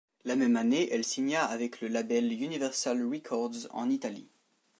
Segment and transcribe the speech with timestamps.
[0.25, 4.27] La même année, elle signa avec le label Universal Records en Italie.